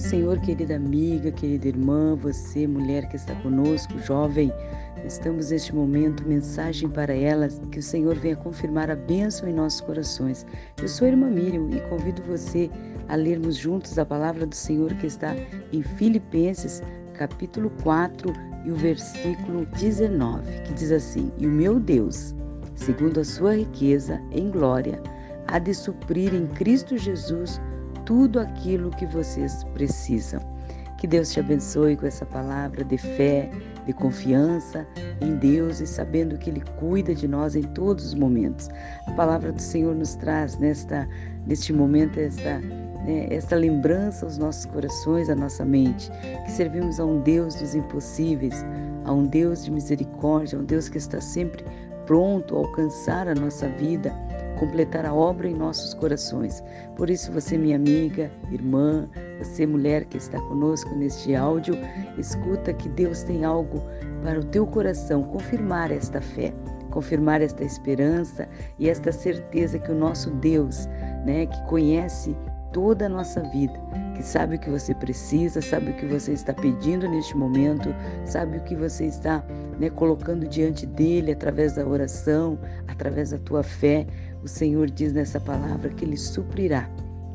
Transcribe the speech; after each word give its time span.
Senhor, 0.00 0.40
querida 0.40 0.76
amiga, 0.76 1.30
querida 1.30 1.68
irmã, 1.68 2.16
você, 2.16 2.66
mulher 2.66 3.06
que 3.08 3.16
está 3.16 3.34
conosco, 3.36 3.98
jovem, 3.98 4.50
estamos 5.04 5.50
neste 5.50 5.74
momento, 5.74 6.26
mensagem 6.26 6.88
para 6.88 7.14
elas, 7.14 7.60
que 7.70 7.78
o 7.78 7.82
Senhor 7.82 8.16
venha 8.16 8.34
confirmar 8.34 8.90
a 8.90 8.96
bênção 8.96 9.46
em 9.48 9.52
nossos 9.52 9.82
corações. 9.82 10.46
Eu 10.80 10.88
sou 10.88 11.06
a 11.06 11.10
irmã 11.10 11.28
Miriam 11.28 11.68
e 11.70 11.80
convido 11.82 12.22
você 12.22 12.70
a 13.08 13.14
lermos 13.14 13.56
juntos 13.56 13.98
a 13.98 14.06
palavra 14.06 14.46
do 14.46 14.54
Senhor 14.54 14.92
que 14.94 15.06
está 15.06 15.36
em 15.70 15.82
Filipenses, 15.82 16.82
capítulo 17.12 17.70
4 17.82 18.32
e 18.64 18.72
o 18.72 18.76
versículo 18.76 19.66
19, 19.66 20.62
que 20.62 20.72
diz 20.72 20.90
assim: 20.90 21.30
E 21.36 21.46
o 21.46 21.50
meu 21.50 21.78
Deus, 21.78 22.34
segundo 22.74 23.20
a 23.20 23.24
sua 23.24 23.54
riqueza 23.54 24.20
em 24.32 24.50
glória, 24.50 25.00
há 25.46 25.58
de 25.58 25.74
suprir 25.74 26.34
em 26.34 26.46
Cristo 26.46 26.96
Jesus 26.96 27.60
tudo 28.10 28.40
aquilo 28.40 28.90
que 28.90 29.06
vocês 29.06 29.62
precisam. 29.72 30.40
Que 30.98 31.06
Deus 31.06 31.30
te 31.30 31.38
abençoe 31.38 31.96
com 31.96 32.06
essa 32.06 32.26
palavra 32.26 32.84
de 32.84 32.98
fé, 32.98 33.48
de 33.86 33.92
confiança 33.92 34.84
em 35.20 35.36
Deus 35.36 35.78
e 35.78 35.86
sabendo 35.86 36.36
que 36.36 36.50
Ele 36.50 36.60
cuida 36.76 37.14
de 37.14 37.28
nós 37.28 37.54
em 37.54 37.62
todos 37.62 38.06
os 38.06 38.14
momentos. 38.14 38.68
A 39.06 39.12
palavra 39.12 39.52
do 39.52 39.62
Senhor 39.62 39.94
nos 39.94 40.16
traz 40.16 40.58
nesta, 40.58 41.08
neste 41.46 41.72
momento 41.72 42.18
esta, 42.18 42.58
né, 42.58 43.28
esta 43.30 43.54
lembrança 43.54 44.26
aos 44.26 44.36
nossos 44.36 44.66
corações, 44.66 45.30
à 45.30 45.36
nossa 45.36 45.64
mente, 45.64 46.10
que 46.44 46.50
servimos 46.50 46.98
a 46.98 47.04
um 47.04 47.20
Deus 47.20 47.54
dos 47.54 47.76
impossíveis, 47.76 48.66
a 49.04 49.12
um 49.12 49.24
Deus 49.24 49.64
de 49.64 49.70
misericórdia, 49.70 50.58
a 50.58 50.62
um 50.62 50.64
Deus 50.64 50.88
que 50.88 50.98
está 50.98 51.20
sempre 51.20 51.64
pronto 52.06 52.56
a 52.56 52.58
alcançar 52.58 53.28
a 53.28 53.36
nossa 53.36 53.68
vida 53.68 54.12
completar 54.60 55.06
a 55.06 55.14
obra 55.14 55.48
em 55.48 55.54
nossos 55.54 55.94
corações. 55.94 56.62
Por 56.94 57.08
isso, 57.08 57.32
você, 57.32 57.56
minha 57.56 57.76
amiga, 57.76 58.30
irmã, 58.52 59.08
você, 59.38 59.66
mulher 59.66 60.04
que 60.04 60.18
está 60.18 60.38
conosco 60.38 60.94
neste 60.94 61.34
áudio, 61.34 61.74
escuta 62.18 62.74
que 62.74 62.90
Deus 62.90 63.22
tem 63.22 63.42
algo 63.42 63.82
para 64.22 64.38
o 64.38 64.44
teu 64.44 64.66
coração, 64.66 65.22
confirmar 65.22 65.90
esta 65.90 66.20
fé, 66.20 66.52
confirmar 66.90 67.40
esta 67.40 67.64
esperança 67.64 68.46
e 68.78 68.90
esta 68.90 69.10
certeza 69.10 69.78
que 69.78 69.90
o 69.90 69.94
nosso 69.94 70.30
Deus, 70.30 70.86
né, 71.24 71.46
que 71.46 71.62
conhece 71.62 72.36
toda 72.70 73.06
a 73.06 73.08
nossa 73.08 73.40
vida, 73.44 73.80
que 74.14 74.22
sabe 74.22 74.56
o 74.56 74.58
que 74.58 74.68
você 74.68 74.94
precisa, 74.94 75.62
sabe 75.62 75.90
o 75.90 75.94
que 75.94 76.04
você 76.04 76.32
está 76.32 76.52
pedindo 76.52 77.08
neste 77.08 77.36
momento, 77.36 77.94
sabe 78.26 78.58
o 78.58 78.60
que 78.60 78.76
você 78.76 79.06
está 79.06 79.42
né, 79.78 79.88
colocando 79.88 80.46
diante 80.46 80.84
dele 80.84 81.32
através 81.32 81.74
da 81.74 81.86
oração, 81.86 82.58
através 82.86 83.30
da 83.30 83.38
tua 83.38 83.62
fé. 83.62 84.06
O 84.42 84.48
Senhor 84.48 84.90
diz 84.90 85.12
nessa 85.12 85.38
palavra 85.40 85.90
que 85.90 86.04
ele 86.04 86.16
suprirá, 86.16 86.88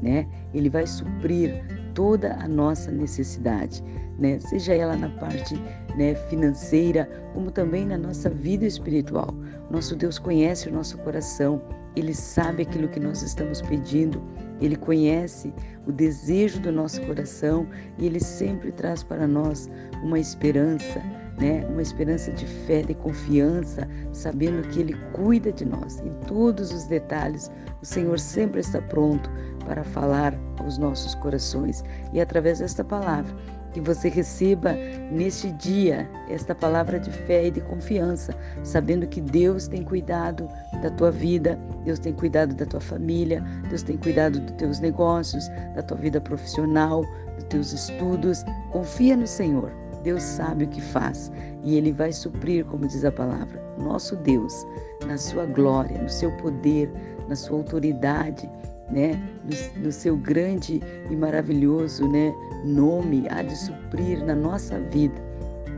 né? 0.00 0.26
Ele 0.54 0.68
vai 0.68 0.86
suprir 0.86 1.64
toda 1.94 2.34
a 2.34 2.48
nossa 2.48 2.90
necessidade, 2.90 3.82
né? 4.18 4.38
Seja 4.40 4.74
ela 4.74 4.96
na 4.96 5.08
parte 5.08 5.54
né, 5.96 6.14
financeira, 6.28 7.08
como 7.34 7.50
também 7.50 7.86
na 7.86 7.98
nossa 7.98 8.30
vida 8.30 8.64
espiritual. 8.64 9.34
Nosso 9.70 9.96
Deus 9.96 10.18
conhece 10.18 10.68
o 10.68 10.72
nosso 10.72 10.98
coração, 10.98 11.62
ele 11.94 12.14
sabe 12.14 12.62
aquilo 12.62 12.88
que 12.88 13.00
nós 13.00 13.22
estamos 13.22 13.60
pedindo, 13.60 14.22
ele 14.60 14.76
conhece 14.76 15.52
o 15.86 15.92
desejo 15.92 16.60
do 16.60 16.72
nosso 16.72 17.00
coração 17.02 17.66
e 17.98 18.06
ele 18.06 18.20
sempre 18.20 18.72
traz 18.72 19.02
para 19.02 19.26
nós 19.26 19.68
uma 20.02 20.18
esperança, 20.18 21.02
né? 21.38 21.66
Uma 21.68 21.82
esperança 21.82 22.30
de 22.32 22.46
fé, 22.46 22.82
de 22.82 22.94
confiança, 22.94 23.88
sabendo 24.12 24.66
que 24.68 24.80
ele 24.80 24.94
cuida 25.12 25.52
de 25.52 25.64
nós 25.64 26.00
em 26.00 26.12
todos 26.26 26.72
os 26.72 26.84
detalhes. 26.84 27.50
O 27.80 27.86
Senhor 27.86 28.18
sempre 28.18 28.60
está 28.60 28.80
pronto 28.80 29.30
para 29.64 29.84
falar 29.84 30.34
aos 30.58 30.78
nossos 30.78 31.14
corações 31.16 31.82
e 32.12 32.20
através 32.20 32.58
desta 32.58 32.84
palavra 32.84 33.34
que 33.72 33.80
você 33.80 34.08
receba 34.08 34.74
neste 35.10 35.50
dia 35.52 36.08
esta 36.28 36.54
palavra 36.54 37.00
de 37.00 37.10
fé 37.10 37.46
e 37.46 37.50
de 37.50 37.60
confiança, 37.62 38.36
sabendo 38.62 39.06
que 39.06 39.20
Deus 39.20 39.66
tem 39.66 39.82
cuidado 39.82 40.48
da 40.82 40.90
tua 40.90 41.10
vida, 41.10 41.58
Deus 41.84 41.98
tem 41.98 42.12
cuidado 42.12 42.54
da 42.54 42.66
tua 42.66 42.80
família, 42.80 43.42
Deus 43.68 43.82
tem 43.82 43.96
cuidado 43.96 44.40
dos 44.40 44.52
teus 44.56 44.80
negócios, 44.80 45.48
da 45.74 45.82
tua 45.82 45.96
vida 45.96 46.20
profissional, 46.20 47.04
dos 47.36 47.44
teus 47.44 47.72
estudos. 47.72 48.44
Confia 48.70 49.16
no 49.16 49.26
Senhor. 49.26 49.81
Deus 50.02 50.22
sabe 50.22 50.64
o 50.64 50.68
que 50.68 50.80
faz 50.80 51.30
e 51.62 51.76
Ele 51.76 51.92
vai 51.92 52.12
suprir, 52.12 52.64
como 52.64 52.86
diz 52.86 53.04
a 53.04 53.12
palavra, 53.12 53.62
nosso 53.78 54.16
Deus, 54.16 54.66
na 55.06 55.16
sua 55.16 55.46
glória, 55.46 56.00
no 56.00 56.08
seu 56.08 56.30
poder, 56.38 56.90
na 57.28 57.36
sua 57.36 57.58
autoridade 57.58 58.48
né, 58.92 59.18
no, 59.44 59.84
no, 59.84 59.92
seu 59.92 60.16
grande 60.16 60.80
e 61.10 61.16
maravilhoso 61.16 62.06
né, 62.06 62.32
nome, 62.64 63.26
há 63.30 63.42
de 63.42 63.56
suprir 63.56 64.22
na 64.24 64.34
nossa 64.34 64.78
vida 64.78 65.14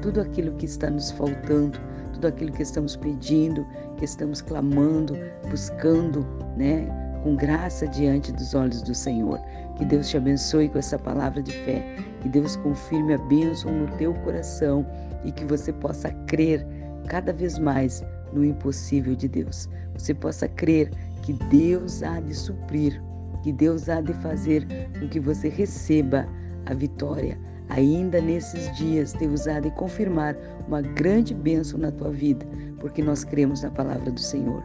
tudo 0.02 0.20
aquilo 0.20 0.52
que 0.56 0.66
está 0.66 0.90
nos 0.90 1.10
faltando, 1.12 1.78
tudo 2.12 2.26
aquilo 2.26 2.52
que 2.52 2.62
estamos 2.62 2.94
pedindo, 2.94 3.66
que 3.96 4.04
estamos 4.04 4.42
clamando, 4.42 5.16
buscando, 5.48 6.26
né, 6.56 6.86
com 7.22 7.34
graça 7.34 7.86
diante 7.88 8.30
dos 8.32 8.52
olhos 8.54 8.82
do 8.82 8.94
Senhor. 8.94 9.40
Que 9.76 9.84
Deus 9.84 10.08
te 10.08 10.16
abençoe 10.16 10.68
com 10.68 10.78
essa 10.78 10.98
palavra 10.98 11.42
de 11.42 11.52
fé, 11.52 11.96
que 12.20 12.28
Deus 12.28 12.56
confirme 12.56 13.14
a 13.14 13.18
bênção 13.18 13.72
no 13.72 13.88
teu 13.96 14.14
coração 14.14 14.86
e 15.24 15.32
que 15.32 15.44
você 15.44 15.72
possa 15.72 16.10
crer 16.26 16.64
cada 17.08 17.32
vez 17.32 17.58
mais 17.58 18.04
no 18.32 18.44
impossível 18.44 19.16
de 19.16 19.28
Deus. 19.28 19.68
Você 19.94 20.14
possa 20.14 20.48
crer 20.48 20.90
que 21.22 21.32
Deus 21.32 22.02
há 22.02 22.20
de 22.20 22.34
suprir, 22.34 23.02
que 23.42 23.52
Deus 23.52 23.88
há 23.88 24.00
de 24.00 24.12
fazer 24.14 24.66
com 24.98 25.08
que 25.08 25.18
você 25.18 25.48
receba 25.48 26.26
a 26.66 26.74
vitória. 26.74 27.38
Ainda 27.70 28.20
nesses 28.20 28.70
dias, 28.76 29.12
Deus 29.14 29.48
há 29.48 29.58
de 29.58 29.70
confirmar 29.72 30.36
uma 30.68 30.82
grande 30.82 31.34
bênção 31.34 31.78
na 31.78 31.90
tua 31.90 32.10
vida, 32.10 32.46
porque 32.78 33.02
nós 33.02 33.24
cremos 33.24 33.62
na 33.62 33.70
palavra 33.70 34.10
do 34.10 34.20
Senhor. 34.20 34.62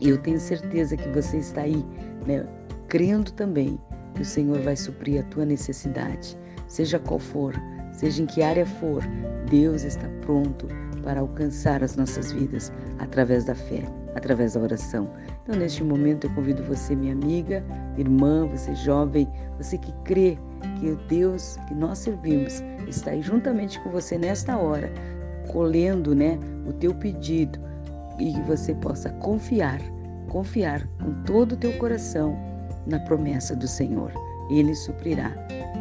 E 0.00 0.08
eu 0.08 0.18
tenho 0.18 0.40
certeza 0.40 0.96
que 0.96 1.08
você 1.10 1.36
está 1.36 1.60
aí, 1.60 1.84
né, 2.26 2.46
crendo 2.88 3.30
também 3.32 3.78
que 4.14 4.22
o 4.22 4.24
Senhor 4.24 4.60
vai 4.60 4.76
suprir 4.76 5.20
a 5.20 5.24
tua 5.24 5.44
necessidade, 5.44 6.36
seja 6.68 6.98
qual 6.98 7.18
for, 7.18 7.54
seja 7.92 8.22
em 8.22 8.26
que 8.26 8.42
área 8.42 8.66
for, 8.66 9.02
Deus 9.50 9.82
está 9.82 10.08
pronto 10.20 10.68
para 11.02 11.20
alcançar 11.20 11.82
as 11.82 11.96
nossas 11.96 12.32
vidas 12.32 12.72
através 12.98 13.44
da 13.44 13.54
fé, 13.54 13.82
através 14.14 14.54
da 14.54 14.60
oração. 14.60 15.10
Então, 15.42 15.56
neste 15.56 15.82
momento, 15.82 16.26
eu 16.26 16.34
convido 16.34 16.62
você, 16.62 16.94
minha 16.94 17.12
amiga, 17.12 17.64
irmã, 17.96 18.46
você 18.46 18.74
jovem, 18.74 19.28
você 19.56 19.78
que 19.78 19.92
crê 20.04 20.38
que 20.78 20.90
o 20.90 20.96
Deus 21.08 21.56
que 21.66 21.74
nós 21.74 21.98
servimos 21.98 22.62
está 22.86 23.12
aí 23.12 23.22
juntamente 23.22 23.80
com 23.80 23.90
você 23.90 24.18
nesta 24.18 24.56
hora, 24.56 24.92
colhendo 25.48 26.14
né, 26.14 26.38
o 26.66 26.72
teu 26.72 26.94
pedido 26.94 27.58
e 28.18 28.32
que 28.32 28.42
você 28.42 28.74
possa 28.74 29.10
confiar, 29.10 29.80
confiar 30.28 30.86
com 31.02 31.22
todo 31.24 31.52
o 31.52 31.56
teu 31.56 31.72
coração 31.78 32.49
na 32.90 32.98
promessa 33.00 33.56
do 33.56 33.66
Senhor. 33.66 34.12
Ele 34.50 34.74
suprirá 34.74 35.32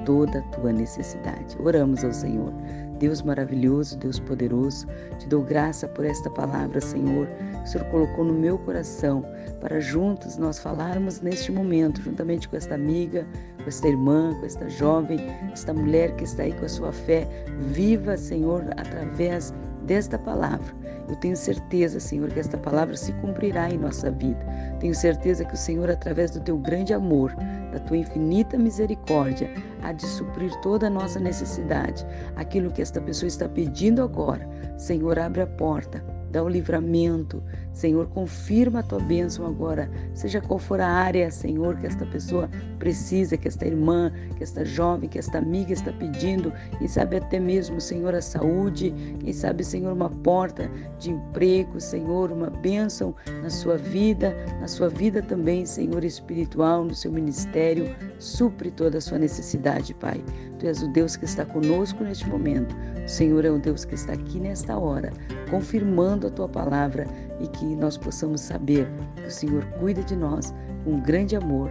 toda 0.06 0.40
a 0.40 0.42
tua 0.44 0.72
necessidade. 0.72 1.58
Oramos 1.60 2.04
ao 2.04 2.14
Senhor. 2.14 2.54
Deus 3.00 3.22
maravilhoso, 3.22 3.98
Deus 3.98 4.20
poderoso, 4.20 4.86
te 5.18 5.28
dou 5.28 5.42
graça 5.42 5.88
por 5.88 6.06
esta 6.06 6.30
palavra, 6.30 6.82
Senhor, 6.82 7.28
que 7.28 7.64
o 7.64 7.68
Senhor 7.68 7.88
colocou 7.88 8.26
no 8.26 8.34
meu 8.34 8.58
coração 8.58 9.24
para 9.62 9.80
juntos 9.80 10.38
nós 10.38 10.60
falarmos 10.60 11.22
neste 11.22 11.50
momento, 11.50 12.02
juntamente 12.02 12.50
com 12.50 12.58
esta 12.58 12.76
amiga, 12.76 13.26
com 13.58 13.70
esta 13.70 13.88
irmã, 13.88 14.36
com 14.38 14.46
esta 14.46 14.70
jovem, 14.70 15.18
esta 15.54 15.74
mulher 15.74 16.14
que 16.18 16.26
está 16.26 16.44
aí 16.44 16.52
com 16.52 16.66
a 16.66 16.70
sua 16.70 16.92
fé 16.92 17.26
viva, 17.72 18.18
Senhor, 18.18 18.66
através 18.76 19.54
desta 19.90 20.20
palavra. 20.20 20.72
Eu 21.10 21.16
tenho 21.16 21.36
certeza, 21.36 22.00
Senhor, 22.00 22.30
que 22.30 22.40
esta 22.40 22.60
palavra 22.60 22.96
se 22.96 23.12
cumprirá 23.14 23.72
em 23.72 23.78
nossa 23.80 24.12
vida. 24.12 24.40
Tenho 24.80 24.94
certeza 24.94 25.44
que 25.44 25.56
o 25.56 25.58
Senhor, 25.58 25.90
através 25.90 26.30
do 26.30 26.40
teu 26.40 26.60
grande 26.60 26.94
amor, 26.94 27.34
da 27.72 27.80
tua 27.80 27.98
infinita 27.98 28.56
misericórdia, 28.56 29.52
há 29.82 29.92
de 29.92 30.06
suprir 30.06 30.56
toda 30.62 30.86
a 30.86 30.92
nossa 30.92 31.20
necessidade. 31.20 32.06
Aquilo 32.36 32.72
que 32.72 32.84
esta 32.84 33.02
pessoa 33.02 33.28
está 33.28 33.50
pedindo 33.50 34.04
agora, 34.04 34.48
Senhor, 34.78 35.18
abre 35.18 35.42
a 35.42 35.48
porta 35.48 36.20
dá 36.32 36.44
o 36.44 36.50
livramento. 36.50 37.44
Senhor, 37.80 38.08
confirma 38.08 38.82
a 38.82 38.84
tua 38.84 39.00
bênção 39.00 39.48
agora, 39.48 39.90
seja 40.14 40.42
qual 40.42 40.60
for 40.60 40.82
a 40.82 40.88
área, 40.88 41.32
Senhor, 41.32 41.78
que 41.78 41.88
esta 41.88 42.06
pessoa 42.06 42.50
precisa, 42.78 43.38
que 43.38 43.48
esta 43.48 43.66
irmã, 43.66 44.12
que 44.36 44.44
esta 44.44 44.66
jovem, 44.66 45.08
que 45.08 45.18
esta 45.18 45.38
amiga 45.38 45.72
está 45.72 45.94
pedindo, 45.94 46.52
quem 46.78 46.90
sabe 46.90 47.16
até 47.16 47.40
mesmo, 47.40 47.80
Senhor, 47.80 48.14
a 48.14 48.22
saúde, 48.22 48.94
quem 49.22 49.32
sabe, 49.32 49.64
Senhor, 49.64 49.94
uma 49.94 50.10
porta 50.10 50.70
de 51.00 51.12
emprego, 51.12 51.80
Senhor, 51.80 52.34
uma 52.34 52.50
bênção 52.50 53.16
na 53.42 53.50
sua 53.50 53.78
vida, 53.78 54.36
na 54.60 54.68
sua 54.68 54.90
vida 54.90 55.22
também, 55.22 55.66
Senhor, 55.66 56.04
espiritual, 56.04 56.84
no 56.84 56.94
seu 56.94 57.14
ministério, 57.14 57.96
supre 58.18 58.72
toda 58.72 58.98
a 58.98 59.02
sua 59.02 59.18
necessidade, 59.18 59.94
Pai. 59.94 60.22
Tu 60.60 60.68
és 60.68 60.84
o 60.84 60.92
Deus 60.92 61.16
que 61.16 61.24
está 61.24 61.46
conosco 61.46 62.04
neste 62.04 62.28
momento. 62.28 62.76
O 63.06 63.08
Senhor 63.08 63.46
é 63.46 63.50
o 63.50 63.58
Deus 63.58 63.86
que 63.86 63.96
está 63.96 64.12
aqui 64.12 64.38
nesta 64.38 64.78
hora, 64.78 65.14
confirmando 65.50 66.28
a 66.28 66.30
tua 66.30 66.50
palavra 66.50 67.08
e 67.40 67.48
que 67.48 67.66
nós 67.76 67.98
possamos 67.98 68.42
saber 68.42 68.88
que 69.16 69.28
o 69.28 69.32
Senhor 69.32 69.66
cuida 69.80 70.04
de 70.04 70.16
nós 70.16 70.54
com 70.84 71.00
grande 71.00 71.36
amor, 71.36 71.70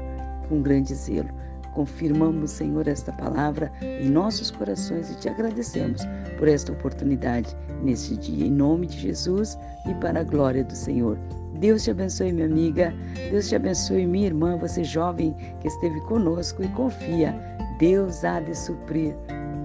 com 0.49 0.63
grande 0.63 0.95
zelo. 0.95 1.29
confirmamos, 1.75 2.51
Senhor, 2.51 2.89
esta 2.89 3.13
palavra 3.13 3.71
em 3.81 4.09
nossos 4.09 4.51
corações 4.51 5.11
e 5.11 5.17
te 5.17 5.29
agradecemos 5.29 6.03
por 6.37 6.49
esta 6.49 6.73
oportunidade 6.73 7.57
neste 7.85 8.17
dia. 8.17 8.47
Em 8.47 8.51
nome 8.51 8.87
de 8.89 8.99
Jesus 8.99 9.57
e 9.89 9.95
para 9.95 10.21
a 10.21 10.25
glória 10.25 10.65
do 10.65 10.75
Senhor. 10.75 11.17
Deus 11.61 11.85
te 11.85 11.91
abençoe, 11.91 12.33
minha 12.33 12.47
amiga. 12.47 12.93
Deus 13.31 13.49
te 13.49 13.55
abençoe, 13.55 14.07
minha 14.07 14.27
irmã, 14.27 14.57
você 14.57 14.83
jovem 14.83 15.35
que 15.61 15.69
esteve 15.69 16.01
conosco 16.03 16.65
e 16.65 16.69
confia. 16.69 17.35
Deus 17.79 18.25
há 18.25 18.41
de 18.41 18.57
suprir 18.57 19.15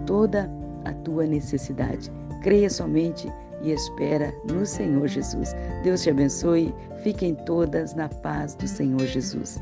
toda 0.06 0.50
a 0.86 0.94
tua 0.94 1.26
necessidade. 1.26 2.12
Creia 2.42 2.70
somente 2.70 3.32
e 3.64 3.72
espera 3.72 4.34
no 4.50 4.66
Senhor 4.66 5.08
Jesus. 5.08 5.56
Deus 5.84 6.04
te 6.04 6.10
abençoe. 6.10 6.74
Fiquem 7.02 7.34
todas 7.34 7.94
na 7.96 8.08
paz 8.10 8.56
do 8.56 8.68
Senhor 8.68 9.06
Jesus. 9.06 9.60